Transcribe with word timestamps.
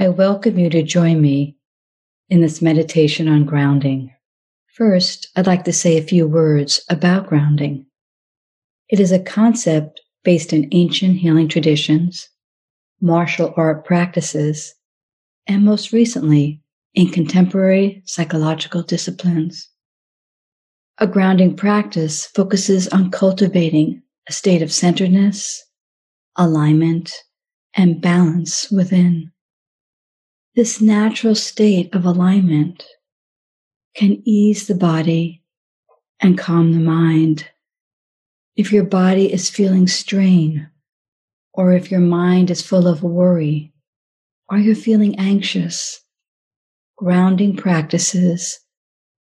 I 0.00 0.08
welcome 0.10 0.60
you 0.60 0.70
to 0.70 0.84
join 0.84 1.20
me 1.20 1.56
in 2.28 2.40
this 2.40 2.62
meditation 2.62 3.26
on 3.26 3.44
grounding. 3.44 4.14
First, 4.68 5.28
I'd 5.34 5.48
like 5.48 5.64
to 5.64 5.72
say 5.72 5.98
a 5.98 6.04
few 6.04 6.28
words 6.28 6.84
about 6.88 7.26
grounding. 7.26 7.84
It 8.88 9.00
is 9.00 9.10
a 9.10 9.18
concept 9.18 10.00
based 10.22 10.52
in 10.52 10.68
ancient 10.70 11.16
healing 11.16 11.48
traditions, 11.48 12.28
martial 13.00 13.52
art 13.56 13.84
practices, 13.84 14.72
and 15.48 15.64
most 15.64 15.92
recently 15.92 16.62
in 16.94 17.08
contemporary 17.08 18.00
psychological 18.06 18.84
disciplines. 18.84 19.68
A 20.98 21.08
grounding 21.08 21.56
practice 21.56 22.24
focuses 22.24 22.86
on 22.86 23.10
cultivating 23.10 24.02
a 24.28 24.32
state 24.32 24.62
of 24.62 24.72
centeredness, 24.72 25.60
alignment, 26.36 27.12
and 27.74 28.00
balance 28.00 28.70
within. 28.70 29.32
This 30.58 30.80
natural 30.80 31.36
state 31.36 31.94
of 31.94 32.04
alignment 32.04 32.84
can 33.94 34.20
ease 34.24 34.66
the 34.66 34.74
body 34.74 35.44
and 36.18 36.36
calm 36.36 36.72
the 36.72 36.80
mind. 36.80 37.48
If 38.56 38.72
your 38.72 38.82
body 38.82 39.32
is 39.32 39.48
feeling 39.48 39.86
strain, 39.86 40.68
or 41.54 41.74
if 41.74 41.92
your 41.92 42.00
mind 42.00 42.50
is 42.50 42.60
full 42.60 42.88
of 42.88 43.04
worry, 43.04 43.72
or 44.48 44.58
you're 44.58 44.74
feeling 44.74 45.16
anxious, 45.16 46.00
grounding 46.96 47.54
practices 47.54 48.58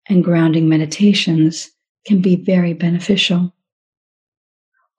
and 0.09 0.25
grounding 0.25 0.67
meditations 0.67 1.71
can 2.05 2.21
be 2.21 2.35
very 2.35 2.73
beneficial. 2.73 3.55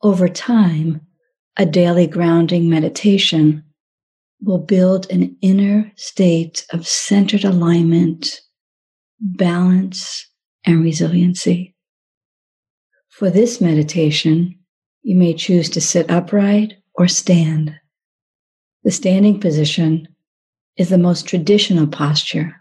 Over 0.02 0.30
time, 0.30 1.02
a 1.58 1.66
daily 1.66 2.06
grounding 2.06 2.70
meditation 2.70 3.64
will 4.42 4.58
build 4.58 5.10
an 5.10 5.36
inner 5.40 5.92
state 5.96 6.66
of 6.72 6.86
centered 6.86 7.44
alignment, 7.44 8.40
balance, 9.20 10.26
and 10.64 10.82
resiliency. 10.82 11.74
For 13.08 13.30
this 13.30 13.60
meditation, 13.60 14.58
you 15.02 15.16
may 15.16 15.34
choose 15.34 15.68
to 15.70 15.80
sit 15.80 16.10
upright 16.10 16.74
or 16.94 17.08
stand. 17.08 17.74
The 18.84 18.90
standing 18.90 19.40
position 19.40 20.08
is 20.76 20.88
the 20.88 20.98
most 20.98 21.26
traditional 21.28 21.86
posture, 21.86 22.56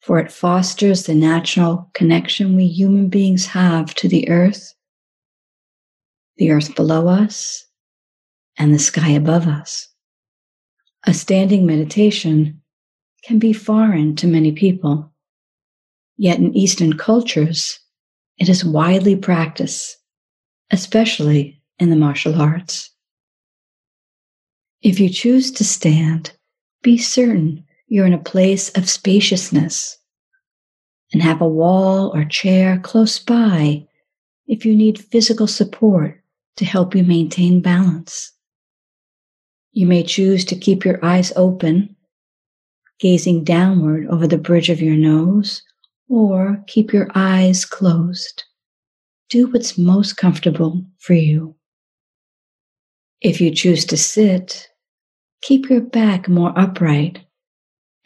for 0.00 0.18
it 0.18 0.30
fosters 0.30 1.04
the 1.04 1.14
natural 1.14 1.90
connection 1.94 2.54
we 2.54 2.66
human 2.66 3.08
beings 3.08 3.46
have 3.46 3.94
to 3.96 4.08
the 4.08 4.28
earth, 4.28 4.74
the 6.36 6.50
earth 6.50 6.74
below 6.76 7.08
us, 7.08 7.66
and 8.56 8.74
the 8.74 8.78
sky 8.78 9.10
above 9.10 9.46
us. 9.46 9.89
A 11.06 11.14
standing 11.14 11.64
meditation 11.64 12.60
can 13.24 13.38
be 13.38 13.52
foreign 13.52 14.16
to 14.16 14.26
many 14.26 14.52
people, 14.52 15.12
yet 16.16 16.38
in 16.38 16.54
Eastern 16.54 16.94
cultures, 16.96 17.78
it 18.38 18.48
is 18.48 18.64
widely 18.64 19.16
practiced, 19.16 19.96
especially 20.70 21.62
in 21.78 21.90
the 21.90 21.96
martial 21.96 22.40
arts. 22.40 22.90
If 24.82 25.00
you 25.00 25.08
choose 25.10 25.50
to 25.52 25.64
stand, 25.64 26.32
be 26.82 26.96
certain 26.96 27.64
you're 27.86 28.06
in 28.06 28.14
a 28.14 28.18
place 28.18 28.70
of 28.70 28.88
spaciousness 28.88 29.98
and 31.12 31.22
have 31.22 31.40
a 31.40 31.48
wall 31.48 32.14
or 32.14 32.24
chair 32.24 32.78
close 32.78 33.18
by 33.18 33.86
if 34.46 34.64
you 34.64 34.74
need 34.74 34.98
physical 34.98 35.46
support 35.46 36.22
to 36.56 36.64
help 36.64 36.94
you 36.94 37.02
maintain 37.02 37.60
balance. 37.60 38.32
You 39.72 39.86
may 39.86 40.02
choose 40.02 40.44
to 40.46 40.56
keep 40.56 40.84
your 40.84 41.04
eyes 41.04 41.32
open, 41.36 41.94
gazing 42.98 43.44
downward 43.44 44.06
over 44.08 44.26
the 44.26 44.38
bridge 44.38 44.68
of 44.68 44.82
your 44.82 44.96
nose, 44.96 45.62
or 46.08 46.62
keep 46.66 46.92
your 46.92 47.08
eyes 47.14 47.64
closed. 47.64 48.44
Do 49.28 49.46
what's 49.48 49.78
most 49.78 50.16
comfortable 50.16 50.84
for 50.98 51.14
you. 51.14 51.54
If 53.20 53.40
you 53.40 53.54
choose 53.54 53.84
to 53.86 53.96
sit, 53.96 54.68
keep 55.42 55.70
your 55.70 55.82
back 55.82 56.28
more 56.28 56.52
upright 56.58 57.24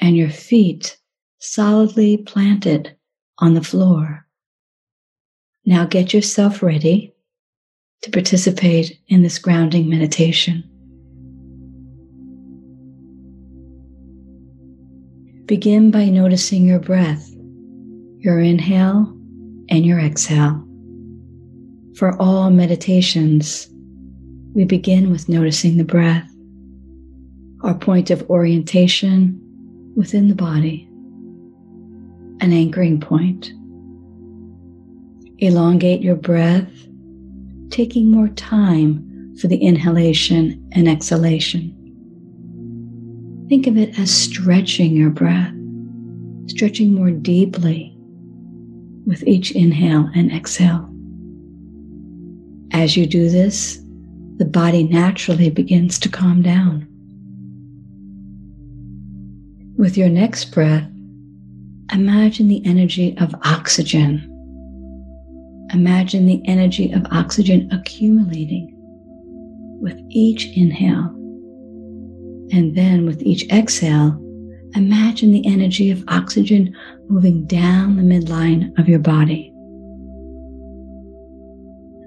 and 0.01 0.17
your 0.17 0.31
feet 0.31 0.99
solidly 1.39 2.19
planted 2.19 2.95
on 3.39 3.55
the 3.55 3.63
floor. 3.63 4.27
Now 5.65 5.87
get 5.87 6.13
yourself 6.13 6.63
ready 6.63 7.15
to 8.03 8.11
participate 8.11 8.99
in 9.09 9.23
this 9.23 9.39
grounding 9.39 9.89
meditation. 9.89 10.74
Begin 15.47 15.91
by 15.91 16.07
noticing 16.07 16.65
your 16.65 16.79
breath, 16.79 17.31
your 18.19 18.41
inhale 18.41 19.15
and 19.69 19.85
your 19.85 20.01
exhale. 20.01 20.67
For 21.97 22.17
all 22.19 22.49
meditations, 22.49 23.69
we 24.55 24.65
begin 24.65 25.11
with 25.11 25.29
noticing 25.29 25.77
the 25.77 25.85
breath, 25.85 26.27
our 27.63 27.75
point 27.75 28.09
of 28.09 28.29
orientation 28.31 29.39
within 29.95 30.29
the 30.29 30.35
body, 30.35 30.89
an 32.41 32.55
anchoring 32.55 32.99
point. 32.99 33.53
Elongate 35.41 36.01
your 36.01 36.17
breath, 36.17 36.73
taking 37.69 38.11
more 38.11 38.29
time 38.29 39.37
for 39.39 39.49
the 39.49 39.59
inhalation 39.59 40.67
and 40.73 40.89
exhalation. 40.89 41.84
Think 43.55 43.69
of 43.69 43.77
it 43.77 43.97
as 44.01 44.11
stretching 44.11 44.97
your 44.97 45.11
breath, 45.11 45.55
stretching 46.49 46.93
more 46.93 47.13
deeply 47.13 47.97
with 49.07 49.23
each 49.29 49.53
inhale 49.53 50.11
and 50.13 50.33
exhale. 50.33 50.91
As 52.73 52.97
you 52.97 53.07
do 53.07 53.29
this, 53.29 53.81
the 54.39 54.45
body 54.45 54.83
naturally 54.83 55.51
begins 55.51 56.01
to 56.01 56.09
calm 56.09 56.43
down. 56.43 56.89
With 59.79 59.97
your 59.97 60.09
next 60.09 60.47
breath, 60.47 60.91
imagine 61.93 62.49
the 62.49 62.67
energy 62.67 63.17
of 63.19 63.37
oxygen. 63.45 64.19
Imagine 65.73 66.27
the 66.27 66.43
energy 66.47 66.91
of 66.91 67.07
oxygen 67.13 67.71
accumulating 67.71 68.75
with 69.81 69.97
each 70.11 70.47
inhale. 70.57 71.24
And 72.53 72.77
then 72.77 73.07
with 73.07 73.23
each 73.23 73.49
exhale, 73.51 74.21
imagine 74.75 75.33
the 75.33 75.47
energy 75.47 75.91
of 75.91 76.05
oxygen 76.09 76.75
moving 77.09 77.47
down 77.47 77.97
the 77.97 78.03
midline 78.03 78.77
of 78.79 78.89
your 78.89 78.99
body. 78.99 79.51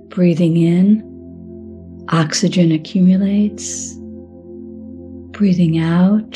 Breathing 0.09 0.58
in, 0.58 2.06
oxygen 2.09 2.72
accumulates. 2.72 3.96
Breathing 5.31 5.78
out, 5.80 6.34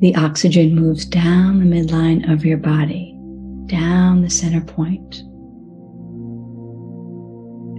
the 0.00 0.14
oxygen 0.16 0.74
moves 0.74 1.04
down 1.04 1.58
the 1.58 1.76
midline 1.76 2.30
of 2.30 2.44
your 2.44 2.58
body, 2.58 3.12
down 3.66 4.22
the 4.22 4.30
center 4.30 4.60
point. 4.60 5.22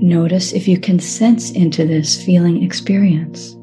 Notice 0.02 0.54
if 0.54 0.68
you 0.68 0.80
can 0.80 1.00
sense 1.00 1.52
into 1.52 1.86
this 1.86 2.24
feeling 2.24 2.64
experience. 2.64 3.57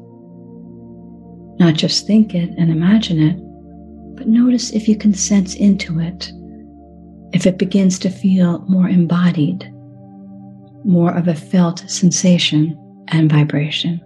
Not 1.65 1.73
just 1.73 2.05
think 2.05 2.35
it 2.35 2.51
and 2.59 2.69
imagine 2.69 3.19
it, 3.19 3.37
but 4.15 4.27
notice 4.27 4.69
if 4.69 4.87
you 4.87 4.95
can 4.95 5.15
sense 5.15 5.55
into 5.55 5.99
it, 5.99 6.31
if 7.33 7.47
it 7.47 7.57
begins 7.57 7.97
to 7.99 8.11
feel 8.11 8.59
more 8.67 8.87
embodied, 8.87 9.73
more 10.83 11.11
of 11.11 11.27
a 11.27 11.33
felt 11.33 11.79
sensation 11.89 12.77
and 13.07 13.31
vibration. 13.31 13.99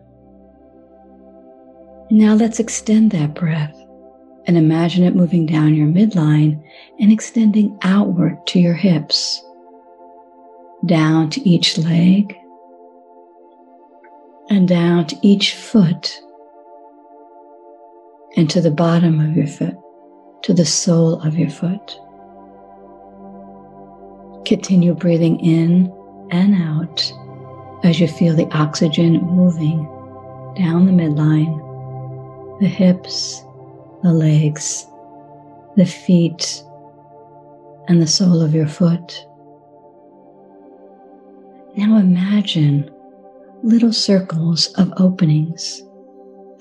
Now 2.10 2.34
let's 2.34 2.62
extend 2.62 3.12
that 3.12 3.36
breath 3.36 3.76
and 4.46 4.58
imagine 4.58 5.04
it 5.04 5.14
moving 5.14 5.46
down 5.46 5.76
your 5.76 5.88
midline 5.88 6.64
and 6.98 7.12
extending 7.12 7.78
outward 7.82 8.38
to 8.48 8.60
your 8.62 8.76
hips, 8.76 9.44
down 10.86 11.30
to 11.32 11.42
each 11.42 11.78
leg, 11.78 12.34
and 14.50 14.66
down 14.66 15.08
to 15.08 15.18
each 15.22 15.56
foot, 15.56 16.22
and 18.36 18.50
to 18.50 18.62
the 18.62 18.72
bottom 18.72 19.20
of 19.20 19.36
your 19.36 19.48
foot, 19.48 19.76
to 20.44 20.54
the 20.54 20.66
sole 20.66 21.22
of 21.22 21.36
your 21.36 21.50
foot. 21.50 22.00
Continue 24.46 24.94
breathing 24.94 25.40
in 25.40 25.94
and 26.32 26.56
out 26.56 27.12
as 27.84 28.00
you 28.00 28.08
feel 28.08 28.36
the 28.36 28.50
oxygen 28.56 29.22
moving 29.22 29.84
down 30.56 30.86
the 30.86 30.92
midline, 30.92 31.58
the 32.60 32.68
hips, 32.68 33.44
the 34.04 34.14
legs, 34.14 34.86
the 35.76 35.86
feet, 35.86 36.64
and 37.88 38.02
the 38.02 38.08
sole 38.08 38.42
of 38.42 38.54
your 38.54 38.68
foot. 38.68 39.26
Now 41.76 41.98
imagine 41.98 42.90
little 43.64 43.94
circles 43.94 44.68
of 44.74 44.94
openings 44.98 45.82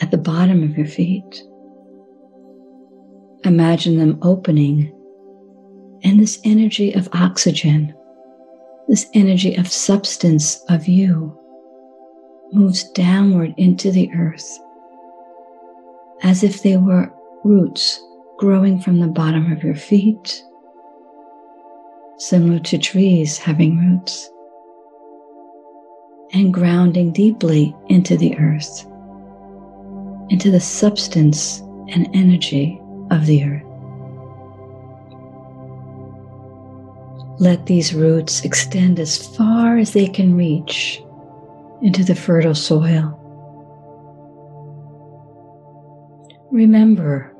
at 0.00 0.10
the 0.10 0.18
bottom 0.18 0.62
of 0.62 0.76
your 0.76 0.86
feet 0.86 1.42
imagine 3.44 3.98
them 3.98 4.18
opening, 4.22 4.92
and 6.02 6.20
this 6.20 6.40
energy 6.44 6.92
of 6.92 7.08
oxygen, 7.12 7.94
this 8.88 9.06
energy 9.14 9.54
of 9.56 9.68
substance 9.68 10.64
of 10.68 10.86
you, 10.86 11.38
moves 12.52 12.84
downward 12.90 13.54
into 13.56 13.90
the 13.90 14.10
earth 14.14 14.58
as 16.22 16.42
if 16.42 16.62
they 16.62 16.76
were 16.76 17.12
roots 17.44 18.02
growing 18.38 18.80
from 18.80 19.00
the 19.00 19.06
bottom 19.06 19.52
of 19.52 19.62
your 19.62 19.74
feet, 19.74 20.44
similar 22.18 22.58
to 22.58 22.78
trees 22.78 23.38
having 23.38 23.78
roots, 23.78 24.30
and 26.32 26.52
grounding 26.52 27.12
deeply 27.12 27.74
into 27.88 28.16
the 28.16 28.36
earth, 28.38 28.86
into 30.30 30.50
the 30.50 30.60
substance 30.60 31.60
and 31.88 32.08
energy 32.14 32.80
of 33.10 33.26
the 33.26 33.44
earth. 33.44 33.62
Let 37.40 37.66
these 37.66 37.94
roots 37.94 38.44
extend 38.44 38.98
as 38.98 39.16
far 39.36 39.78
as 39.78 39.92
they 39.92 40.08
can 40.08 40.36
reach 40.36 41.00
into 41.82 42.02
the 42.02 42.16
fertile 42.16 42.54
soil. 42.54 43.14
Remember, 46.50 47.32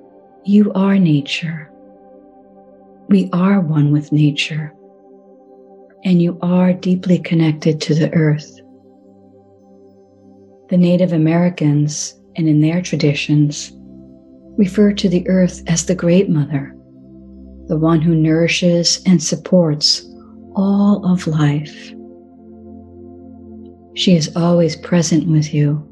you 0.45 0.73
are 0.75 0.99
nature. 0.99 1.71
We 3.09 3.29
are 3.33 3.61
one 3.61 3.91
with 3.91 4.13
nature, 4.13 4.73
and 6.05 6.23
you 6.23 6.39
are 6.43 6.73
deeply 6.73 7.19
connected 7.19 7.81
to 7.81 7.95
the 7.95 8.13
earth. 8.15 8.61
The 10.69 10.77
Native 10.77 11.13
Americans, 11.13 12.15
and 12.37 12.49
in 12.49 12.61
their 12.61 12.83
traditions, 12.83 13.73
refer 14.59 14.93
to 14.93 15.09
the 15.09 15.27
earth 15.29 15.63
as 15.69 15.87
the 15.87 15.95
Great 15.95 16.29
Mother, 16.29 16.75
the 17.69 17.77
one 17.77 18.01
who 18.03 18.15
nourishes 18.15 19.01
and 19.07 19.23
supports 19.23 20.05
all 20.57 21.07
of 21.07 21.29
life. 21.29 21.93
She 23.95 24.17
is 24.17 24.35
always 24.37 24.75
present 24.75 25.29
with 25.29 25.55
you. 25.55 25.85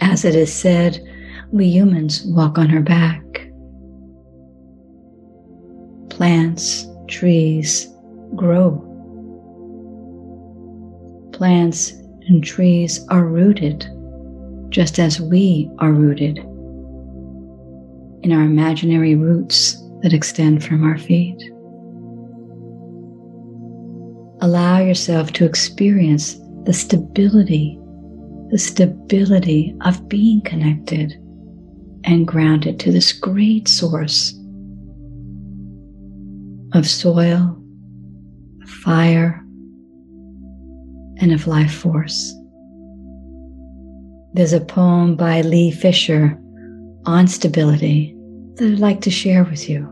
As 0.00 0.24
it 0.24 0.34
is 0.34 0.52
said, 0.52 1.00
we 1.52 1.66
humans 1.66 2.24
walk 2.26 2.58
on 2.58 2.68
her 2.68 2.80
back. 2.80 3.22
Plants, 6.08 6.88
trees 7.06 7.88
grow. 8.34 8.86
Plants 11.32 11.92
and 12.26 12.42
trees 12.42 13.06
are 13.10 13.26
rooted 13.26 13.88
just 14.70 14.98
as 14.98 15.20
we 15.20 15.70
are 15.78 15.92
rooted 15.92 16.44
in 18.22 18.32
our 18.32 18.42
imaginary 18.42 19.14
roots 19.14 19.76
that 20.02 20.12
extend 20.12 20.64
from 20.64 20.84
our 20.84 20.98
feet. 20.98 21.40
Allow 24.42 24.80
yourself 24.80 25.32
to 25.34 25.44
experience 25.44 26.36
the 26.64 26.72
stability, 26.72 27.78
the 28.50 28.58
stability 28.58 29.74
of 29.82 30.08
being 30.08 30.40
connected 30.42 31.12
and 32.04 32.26
grounded 32.26 32.80
to 32.80 32.92
this 32.92 33.12
great 33.12 33.68
source 33.68 34.34
of 36.72 36.88
soil, 36.88 37.56
of 38.62 38.70
fire, 38.70 39.44
and 41.18 41.32
of 41.32 41.46
life 41.46 41.74
force. 41.74 42.34
There's 44.32 44.52
a 44.52 44.60
poem 44.60 45.16
by 45.16 45.42
Lee 45.42 45.70
Fisher 45.70 46.40
on 47.06 47.26
stability 47.26 48.14
that 48.56 48.72
I'd 48.72 48.78
like 48.78 49.00
to 49.02 49.10
share 49.10 49.44
with 49.44 49.68
you. 49.68 49.86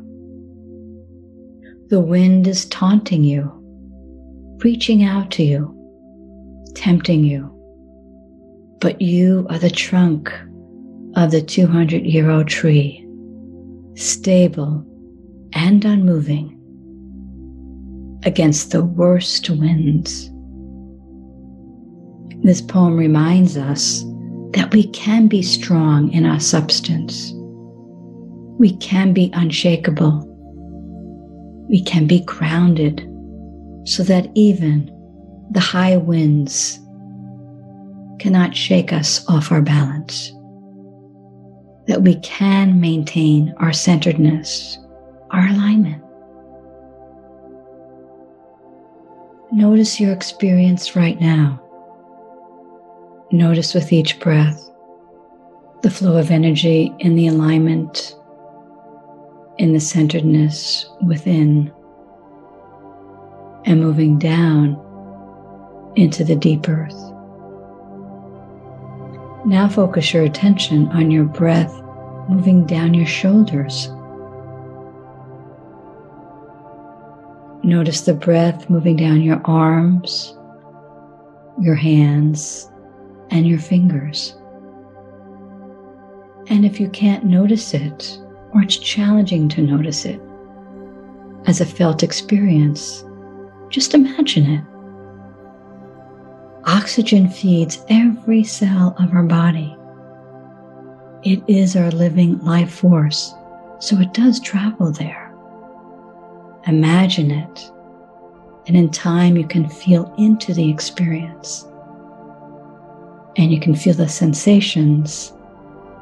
The 1.88 2.00
wind 2.00 2.46
is 2.46 2.66
taunting 2.66 3.24
you, 3.24 3.50
reaching 4.62 5.04
out 5.04 5.30
to 5.32 5.42
you, 5.42 5.74
tempting 6.74 7.24
you, 7.24 7.50
but 8.80 9.00
you 9.00 9.46
are 9.48 9.58
the 9.58 9.70
trunk 9.70 10.32
of 11.16 11.30
the 11.30 11.40
200 11.40 12.04
year 12.04 12.30
old 12.30 12.48
tree, 12.48 13.06
stable 13.94 14.84
and 15.54 15.84
unmoving 15.84 16.54
against 18.24 18.70
the 18.70 18.84
worst 18.84 19.48
winds. 19.48 20.30
This 22.44 22.60
poem 22.60 22.96
reminds 22.96 23.56
us 23.56 24.04
that 24.52 24.72
we 24.72 24.88
can 24.88 25.28
be 25.28 25.42
strong 25.42 26.10
in 26.12 26.24
our 26.24 26.40
substance. 26.40 27.32
We 28.58 28.76
can 28.78 29.12
be 29.12 29.30
unshakable. 29.34 30.24
We 31.68 31.82
can 31.82 32.06
be 32.06 32.20
grounded 32.20 33.00
so 33.84 34.02
that 34.04 34.30
even 34.34 34.90
the 35.50 35.60
high 35.60 35.96
winds 35.96 36.78
cannot 38.18 38.56
shake 38.56 38.92
us 38.92 39.24
off 39.28 39.52
our 39.52 39.62
balance 39.62 40.32
that 41.88 42.02
we 42.02 42.16
can 42.16 42.78
maintain 42.80 43.54
our 43.56 43.72
centeredness, 43.72 44.78
our 45.30 45.48
alignment. 45.48 46.02
Notice 49.50 49.98
your 49.98 50.12
experience 50.12 50.94
right 50.94 51.18
now. 51.18 51.58
Notice 53.30 53.74
with 53.74 53.92
each 53.92 54.18
breath 54.20 54.70
the 55.82 55.90
flow 55.90 56.16
of 56.16 56.30
energy 56.30 56.92
in 56.98 57.14
the 57.14 57.26
alignment, 57.26 58.16
in 59.58 59.74
the 59.74 59.80
centeredness 59.80 60.88
within, 61.06 61.70
and 63.66 63.80
moving 63.80 64.18
down 64.18 64.82
into 65.94 66.24
the 66.24 66.36
deep 66.36 66.68
earth. 66.68 66.98
Now 69.44 69.68
focus 69.68 70.14
your 70.14 70.22
attention 70.22 70.88
on 70.88 71.10
your 71.10 71.24
breath 71.24 71.72
moving 72.28 72.64
down 72.64 72.94
your 72.94 73.06
shoulders. 73.06 73.88
Notice 77.62 78.02
the 78.02 78.14
breath 78.14 78.70
moving 78.70 78.96
down 78.96 79.20
your 79.20 79.42
arms, 79.44 80.34
your 81.60 81.74
hands, 81.74 82.70
and 83.30 83.46
your 83.46 83.58
fingers. 83.58 84.34
And 86.48 86.64
if 86.64 86.80
you 86.80 86.88
can't 86.88 87.24
notice 87.24 87.74
it, 87.74 88.18
or 88.54 88.62
it's 88.62 88.76
challenging 88.76 89.48
to 89.50 89.62
notice 89.62 90.04
it 90.04 90.20
as 91.46 91.60
a 91.60 91.66
felt 91.66 92.02
experience, 92.02 93.04
just 93.68 93.94
imagine 93.94 94.50
it. 94.50 94.64
Oxygen 96.64 97.28
feeds 97.28 97.84
every 97.88 98.44
cell 98.44 98.94
of 98.98 99.12
our 99.12 99.22
body. 99.22 99.76
It 101.22 101.42
is 101.48 101.76
our 101.76 101.90
living 101.90 102.38
life 102.44 102.72
force, 102.72 103.34
so 103.78 103.98
it 103.98 104.14
does 104.14 104.40
travel 104.40 104.90
there. 104.90 105.32
Imagine 106.66 107.30
it, 107.30 107.72
and 108.66 108.76
in 108.76 108.90
time 108.90 109.36
you 109.36 109.46
can 109.46 109.68
feel 109.68 110.14
into 110.18 110.52
the 110.52 110.70
experience. 110.70 111.66
And 113.38 113.52
you 113.52 113.60
can 113.60 113.76
feel 113.76 113.94
the 113.94 114.08
sensations, 114.08 115.32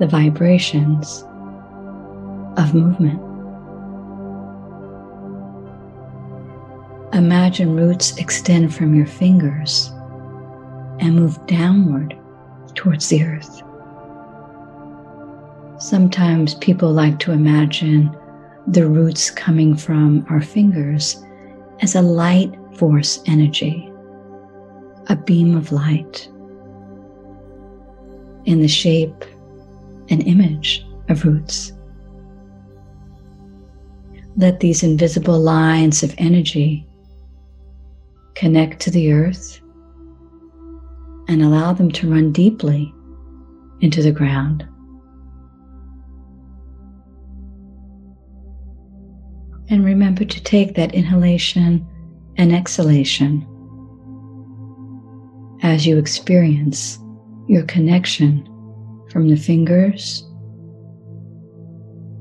the 0.00 0.06
vibrations 0.06 1.22
of 2.56 2.72
movement. 2.72 3.20
Imagine 7.14 7.76
roots 7.76 8.16
extend 8.16 8.74
from 8.74 8.94
your 8.94 9.06
fingers 9.06 9.92
and 10.98 11.14
move 11.14 11.38
downward 11.46 12.18
towards 12.74 13.08
the 13.08 13.22
earth. 13.22 13.62
Sometimes 15.78 16.54
people 16.54 16.90
like 16.90 17.18
to 17.18 17.32
imagine 17.32 18.16
the 18.66 18.88
roots 18.88 19.30
coming 19.30 19.76
from 19.76 20.24
our 20.30 20.40
fingers 20.40 21.22
as 21.80 21.94
a 21.94 22.02
light 22.02 22.54
force 22.76 23.22
energy, 23.26 23.92
a 25.08 25.16
beam 25.16 25.54
of 25.54 25.70
light 25.70 26.30
in 28.46 28.60
the 28.60 28.68
shape 28.68 29.24
and 30.08 30.26
image 30.26 30.86
of 31.08 31.24
roots. 31.24 31.72
Let 34.36 34.60
these 34.60 34.82
invisible 34.82 35.38
lines 35.38 36.02
of 36.02 36.14
energy 36.18 36.86
connect 38.34 38.80
to 38.82 38.90
the 38.90 39.12
earth 39.12 39.60
and 41.28 41.42
allow 41.42 41.72
them 41.72 41.90
to 41.90 42.10
run 42.10 42.32
deeply 42.32 42.94
into 43.80 44.02
the 44.02 44.12
ground. 44.12 44.66
And 49.68 49.84
remember 49.84 50.24
to 50.24 50.42
take 50.44 50.76
that 50.76 50.94
inhalation 50.94 51.84
and 52.36 52.52
exhalation 52.52 53.44
as 55.62 55.86
you 55.86 55.98
experience 55.98 56.98
your 57.48 57.62
connection 57.64 58.44
from 59.10 59.28
the 59.28 59.36
fingers 59.36 60.22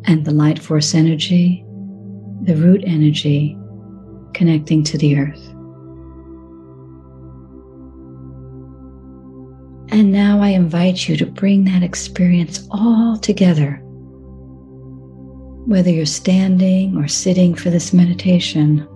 and 0.05 0.25
the 0.25 0.31
light 0.31 0.59
force 0.59 0.93
energy, 0.93 1.65
the 2.43 2.55
root 2.55 2.83
energy 2.85 3.57
connecting 4.33 4.83
to 4.83 4.97
the 4.97 5.17
earth. 5.17 5.43
And 9.91 10.11
now 10.11 10.41
I 10.41 10.49
invite 10.49 11.07
you 11.07 11.15
to 11.17 11.25
bring 11.25 11.63
that 11.65 11.81
experience 11.81 12.67
all 12.71 13.17
together. 13.17 13.79
Whether 15.65 15.89
you're 15.89 16.05
standing 16.05 16.97
or 16.97 17.07
sitting 17.07 17.55
for 17.55 17.69
this 17.69 17.93
meditation, 17.93 18.87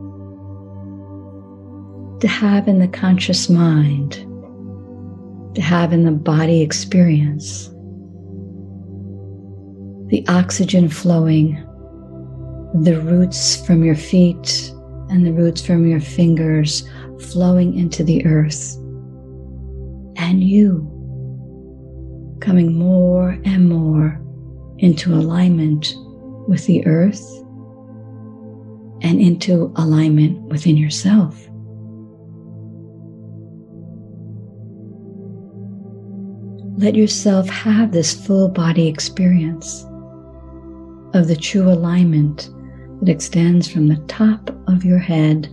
to 2.19 2.27
have 2.27 2.67
in 2.67 2.79
the 2.79 2.87
conscious 2.87 3.49
mind, 3.49 4.25
to 5.55 5.61
have 5.61 5.93
in 5.93 6.05
the 6.05 6.11
body 6.11 6.61
experience, 6.61 7.69
the 10.09 10.23
oxygen 10.27 10.89
flowing, 10.89 11.55
the 12.83 13.01
roots 13.01 13.65
from 13.65 13.83
your 13.83 13.95
feet 13.95 14.71
and 15.09 15.25
the 15.25 15.33
roots 15.33 15.65
from 15.65 15.87
your 15.87 15.99
fingers 15.99 16.87
flowing 17.31 17.77
into 17.77 18.03
the 18.03 18.25
earth, 18.25 18.75
and 20.17 20.43
you 20.43 20.85
coming 22.41 22.73
more 22.73 23.37
and 23.43 23.67
more 23.67 24.21
into 24.77 25.13
alignment 25.13 25.93
with 26.47 26.65
the 26.65 26.85
earth 26.85 27.23
and 29.01 29.19
into 29.19 29.73
alignment 29.75 30.41
within 30.43 30.77
yourself. 30.77 31.48
Let 36.79 36.95
yourself 36.95 37.49
have 37.49 37.91
this 37.91 38.13
full 38.13 38.47
body 38.47 38.87
experience 38.87 39.83
of 41.13 41.27
the 41.27 41.35
true 41.35 41.69
alignment 41.69 42.49
that 43.01 43.09
extends 43.09 43.67
from 43.67 43.89
the 43.89 44.01
top 44.07 44.49
of 44.69 44.85
your 44.85 44.97
head 44.97 45.49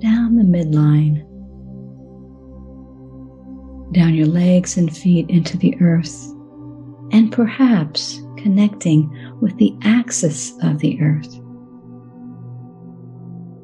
down 0.00 0.36
the 0.36 0.44
midline, 0.44 1.26
down 3.92 4.14
your 4.14 4.28
legs 4.28 4.76
and 4.76 4.96
feet 4.96 5.28
into 5.28 5.58
the 5.58 5.76
earth, 5.80 6.32
and 7.10 7.32
perhaps 7.32 8.20
connecting 8.36 9.10
with 9.40 9.58
the 9.58 9.76
axis 9.82 10.52
of 10.62 10.78
the 10.78 11.02
earth. 11.02 11.36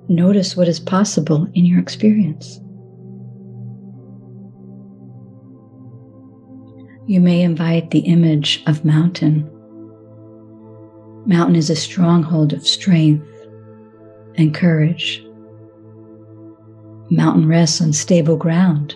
Notice 0.09 0.57
what 0.57 0.67
is 0.67 0.81
possible 0.81 1.47
in 1.55 1.65
your 1.65 1.79
experience. 1.79 2.61
You 7.07 7.21
may 7.21 7.43
invite 7.43 7.91
the 7.91 8.01
image 8.01 8.63
of 8.67 8.85
mountain 8.85 9.51
Mountain 11.27 11.57
is 11.57 11.71
a 11.71 11.77
stronghold 11.77 12.53
of 12.53 12.65
strength 12.65 13.27
and 14.37 14.55
courage. 14.55 15.27
Mountain 17.11 17.49
rests 17.49 17.81
on 17.81 17.93
stable 17.93 18.37
ground. 18.37 18.95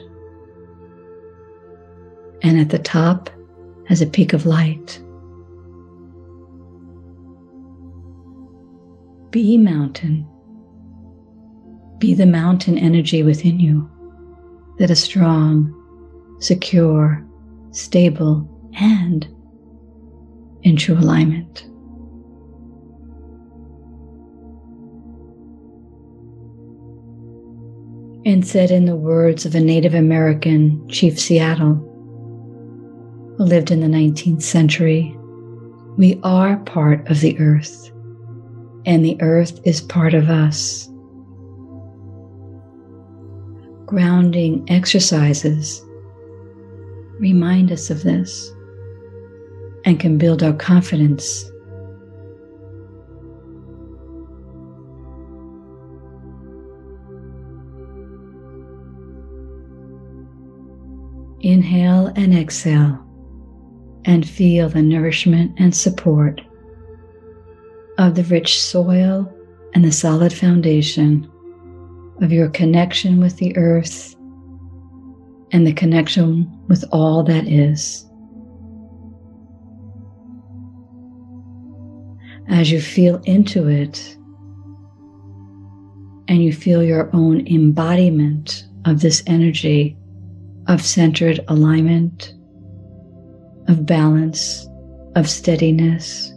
And 2.40 2.57
at 2.61 2.69
the 2.69 2.79
top 2.79 3.31
has 3.88 4.00
a 4.00 4.07
peak 4.07 4.33
of 4.33 4.47
light. 4.47 5.02
Be 9.31 9.59
mountain. 9.59 10.25
Be 11.99 12.14
the 12.14 12.26
mountain 12.26 12.79
energy 12.79 13.25
within 13.25 13.59
you 13.59 13.90
that 14.79 14.90
is 14.90 15.02
strong, 15.02 15.75
secure, 16.38 17.26
stable, 17.72 18.48
and 18.78 19.28
in 20.62 20.76
true 20.76 20.96
alignment. 20.96 21.66
and 28.24 28.46
said 28.46 28.70
in 28.70 28.84
the 28.84 28.96
words 28.96 29.46
of 29.46 29.54
a 29.54 29.60
Native 29.60 29.94
American, 29.94 30.86
Chief 30.88 31.18
Seattle, 31.18 31.74
who 33.36 33.44
lived 33.44 33.70
in 33.70 33.80
the 33.80 33.86
19th 33.86 34.42
century, 34.42 35.16
we 35.96 36.20
are 36.22 36.56
part 36.58 37.08
of 37.10 37.20
the 37.20 37.38
earth, 37.40 37.90
and 38.86 39.04
the 39.04 39.20
earth 39.20 39.58
is 39.64 39.80
part 39.80 40.14
of 40.14 40.28
us. 40.28 40.86
Grounding 43.86 44.64
exercises 44.68 45.84
remind 47.20 47.70
us 47.70 47.90
of 47.90 48.02
this 48.02 48.50
and 49.84 50.00
can 50.00 50.16
build 50.16 50.42
our 50.42 50.54
confidence. 50.54 51.50
Inhale 61.42 62.12
and 62.16 62.34
exhale, 62.34 62.98
and 64.04 64.28
feel 64.28 64.68
the 64.68 64.82
nourishment 64.82 65.52
and 65.58 65.74
support 65.74 66.40
of 67.98 68.14
the 68.14 68.24
rich 68.24 68.60
soil 68.60 69.30
and 69.74 69.84
the 69.84 69.92
solid 69.92 70.32
foundation 70.32 71.30
of 72.20 72.32
your 72.32 72.48
connection 72.50 73.20
with 73.20 73.36
the 73.36 73.56
earth 73.56 74.16
and 75.52 75.66
the 75.66 75.73
connection 75.73 76.50
with 76.69 76.85
all 76.92 77.23
that 77.25 77.47
is. 77.47 78.07
As 82.49 82.71
you 82.71 82.80
feel 82.80 83.21
into 83.25 83.69
it 83.69 84.16
and 86.28 86.42
you 86.42 86.52
feel 86.52 86.83
your 86.83 87.11
own 87.14 87.47
embodiment 87.47 88.66
of 88.85 89.00
this 89.00 89.23
energy 89.26 89.97
of 90.69 90.83
centered 90.83 91.40
alignment, 91.49 92.35
of 93.69 93.87
balance, 93.87 94.69
of 95.16 95.28
steadiness. 95.28 96.33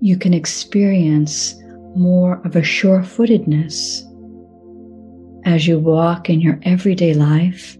You 0.00 0.18
can 0.18 0.34
experience 0.34 1.54
more 1.94 2.42
of 2.44 2.56
a 2.56 2.62
sure 2.62 3.02
footedness 3.02 4.05
as 5.46 5.66
you 5.66 5.78
walk 5.78 6.28
in 6.28 6.40
your 6.40 6.58
everyday 6.64 7.14
life. 7.14 7.78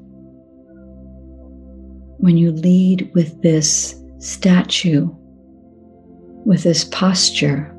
When 2.18 2.38
you 2.38 2.52
lead 2.52 3.10
with 3.12 3.42
this 3.42 4.00
statue, 4.18 5.10
with 6.46 6.62
this 6.62 6.84
posture, 6.84 7.72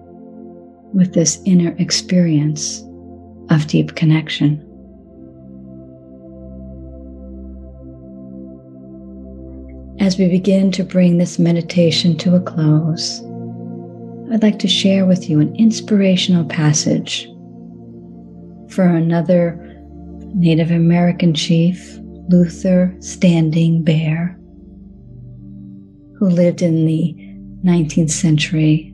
with 0.94 1.14
this 1.14 1.42
inner 1.46 1.74
experience 1.80 2.84
of 3.50 3.66
deep 3.68 3.96
connection. 3.96 4.62
As 10.02 10.18
we 10.18 10.28
begin 10.28 10.72
to 10.74 10.84
bring 10.84 11.18
this 11.18 11.40
meditation 11.40 12.18
to 12.18 12.36
a 12.36 12.42
close, 12.42 13.22
I'd 14.32 14.44
like 14.44 14.60
to 14.60 14.68
share 14.68 15.06
with 15.06 15.30
you 15.30 15.40
an 15.40 15.56
inspirational 15.56 16.44
passage 16.44 17.30
for 18.70 18.84
another 18.84 19.67
Native 20.38 20.72
American 20.72 21.34
chief, 21.34 22.00
Luther 22.30 22.96
Standing 23.00 23.84
Bear, 23.84 24.38
who 26.18 26.30
lived 26.30 26.62
in 26.62 26.86
the 26.86 27.14
19th 27.66 28.12
century. 28.12 28.94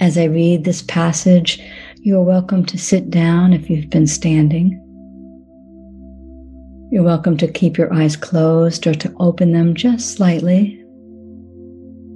As 0.00 0.16
I 0.16 0.24
read 0.24 0.64
this 0.64 0.82
passage, 0.82 1.60
you 1.96 2.16
are 2.16 2.22
welcome 2.22 2.64
to 2.66 2.78
sit 2.78 3.10
down 3.10 3.52
if 3.52 3.68
you've 3.68 3.90
been 3.90 4.06
standing 4.06 4.78
you're 6.92 7.02
welcome 7.02 7.38
to 7.38 7.48
keep 7.48 7.78
your 7.78 7.90
eyes 7.94 8.16
closed 8.16 8.86
or 8.86 8.92
to 8.92 9.14
open 9.18 9.52
them 9.52 9.74
just 9.74 10.14
slightly 10.14 10.78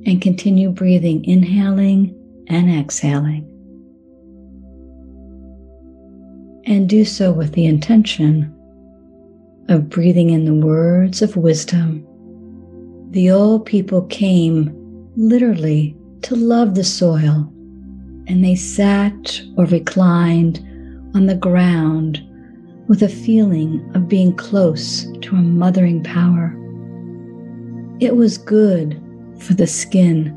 and 0.05 0.21
continue 0.21 0.69
breathing, 0.69 1.25
inhaling 1.25 2.15
and 2.49 2.71
exhaling. 2.71 3.56
And 6.69 6.89
do 6.89 7.05
so 7.05 7.33
with 7.33 7.53
the 7.53 7.65
intention 7.65 8.53
of 9.69 9.89
breathing 9.89 10.31
in 10.31 10.45
the 10.45 10.67
words 10.67 11.23
of 11.23 11.37
wisdom. 11.37 12.05
The 13.13 13.31
old 13.31 13.67
people 13.67 14.03
came 14.03 14.73
literally 15.17 15.97
to 16.23 16.35
love 16.35 16.75
the 16.75 16.83
soil, 16.83 17.53
and 18.27 18.45
they 18.45 18.57
sat 18.57 19.41
or 19.57 19.67
reclined 19.67 20.59
on 21.15 21.27
the 21.27 21.37
ground 21.37 22.21
with 22.89 23.03
a 23.05 23.09
feeling 23.09 23.89
of 23.95 24.09
being 24.09 24.35
close 24.35 25.07
to 25.21 25.37
a 25.37 25.43
mothering 25.43 26.03
power. 26.03 26.53
It 28.01 28.17
was 28.17 28.39
good 28.39 29.01
for 29.39 29.55
the 29.55 29.69
skin 29.69 30.37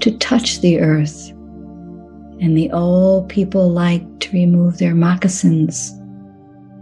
to 0.00 0.18
touch 0.18 0.60
the 0.60 0.80
earth, 0.80 1.32
and 2.40 2.56
the 2.56 2.70
old 2.70 3.28
people 3.28 3.68
liked 3.70 4.20
to 4.20 4.32
remove 4.32 4.78
their 4.78 4.94
moccasins 4.94 5.90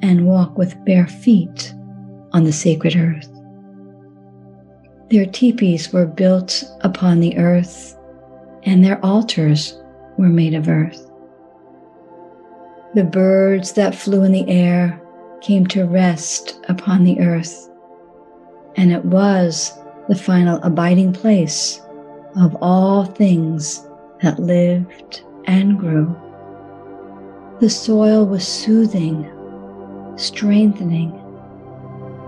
and 0.03 0.27
walk 0.27 0.59
with 0.59 0.85
bare 0.85 1.07
feet 1.07 1.75
on 2.33 2.45
the 2.45 2.53
sacred 2.53 2.95
earth. 2.97 3.29
Their 5.11 5.27
teepees 5.27 5.93
were 5.93 6.07
built 6.07 6.65
upon 6.81 7.21
the 7.21 7.39
earth, 7.39 7.97
and 8.65 8.85
their 8.85 9.05
altars 9.05 9.81
were 10.19 10.29
made 10.29 10.55
of 10.55 10.69
earth. 10.69 11.11
The 12.95 13.05
birds 13.05 13.73
that 13.75 13.95
flew 13.95 14.25
in 14.25 14.33
the 14.33 14.49
air 14.49 15.01
came 15.41 15.67
to 15.69 15.87
rest 15.87 16.61
upon 16.69 17.05
the 17.05 17.21
earth, 17.21 17.71
and 18.77 18.93
it 18.93 19.05
was 19.05 19.73
the 20.09 20.15
final 20.15 20.61
abiding 20.63 21.13
place 21.13 21.81
of 22.37 22.57
all 22.61 23.05
things 23.05 23.87
that 24.23 24.39
lived 24.39 25.23
and 25.47 25.79
grew. 25.79 26.15
The 27.61 27.71
soil 27.71 28.27
was 28.27 28.47
soothing, 28.47 29.31
strengthening, 30.17 31.13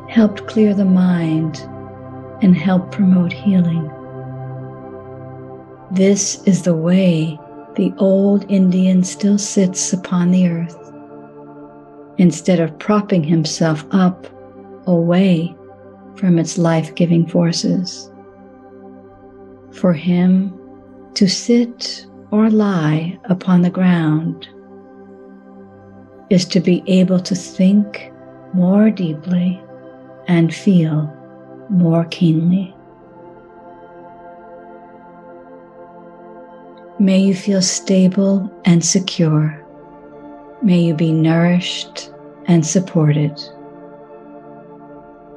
helped 0.08 0.46
clear 0.46 0.74
the 0.74 0.84
mind, 0.84 1.58
and 2.40 2.56
helped 2.56 2.92
promote 2.92 3.32
healing. 3.32 3.90
This 5.90 6.42
is 6.44 6.62
the 6.62 6.74
way 6.74 7.38
the 7.76 7.92
old 7.98 8.50
Indian 8.50 9.04
still 9.04 9.38
sits 9.38 9.92
upon 9.92 10.30
the 10.30 10.48
earth. 10.48 10.76
Instead 12.18 12.58
of 12.58 12.78
propping 12.78 13.22
himself 13.22 13.84
up 13.90 14.26
away 14.86 15.54
from 16.16 16.38
its 16.38 16.58
life 16.58 16.94
giving 16.94 17.26
forces. 17.26 18.10
For 19.72 19.92
him 19.92 20.58
to 21.14 21.28
sit 21.28 22.06
or 22.30 22.50
lie 22.50 23.18
upon 23.24 23.62
the 23.62 23.70
ground 23.70 24.48
is 26.30 26.44
to 26.44 26.60
be 26.60 26.82
able 26.86 27.20
to 27.20 27.34
think 27.34 28.12
more 28.52 28.90
deeply 28.90 29.62
and 30.26 30.54
feel 30.54 31.14
more 31.70 32.04
keenly. 32.06 32.74
May 36.98 37.20
you 37.20 37.34
feel 37.34 37.62
stable 37.62 38.50
and 38.64 38.84
secure. 38.84 39.64
May 40.62 40.80
you 40.80 40.94
be 40.94 41.12
nourished 41.12 42.12
and 42.46 42.66
supported. 42.66 43.40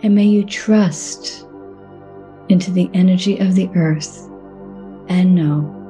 And 0.03 0.15
may 0.15 0.25
you 0.25 0.43
trust 0.43 1.45
into 2.50 2.71
the 2.71 2.89
energy 2.93 3.38
of 3.38 3.55
the 3.55 3.69
earth 3.75 4.27
and 5.07 5.36
know 5.36 5.80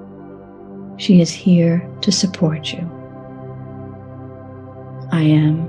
she 1.02 1.20
is 1.20 1.32
here 1.32 1.90
to 2.02 2.12
support 2.12 2.72
you. 2.72 2.80
I 5.12 5.24
am 5.24 5.68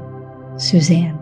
Suzanne. 0.58 1.21